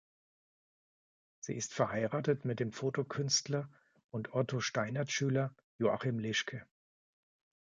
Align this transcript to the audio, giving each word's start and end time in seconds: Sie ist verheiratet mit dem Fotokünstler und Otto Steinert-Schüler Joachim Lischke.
Sie 1.41 1.55
ist 1.55 1.75
verheiratet 1.75 2.43
mit 2.43 2.59
dem 2.59 2.71
Fotokünstler 2.71 3.69
und 4.09 4.33
Otto 4.33 4.59
Steinert-Schüler 4.59 5.53
Joachim 5.77 6.17
Lischke. 6.17 6.65